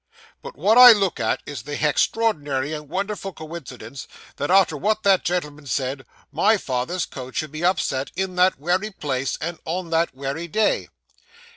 [0.41, 5.03] But what I look at is the hex traordinary and wonderful coincidence, that arter what
[5.03, 9.91] that gen'l'm'n said, my father's coach should be upset in that wery place, and on
[9.91, 10.87] that wery day!